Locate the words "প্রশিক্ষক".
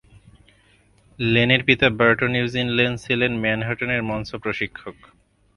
4.35-4.95